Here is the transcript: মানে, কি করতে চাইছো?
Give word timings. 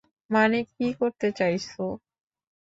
মানে, 0.29 0.59
কি 0.71 0.87
করতে 0.99 1.27
চাইছো? 1.37 1.83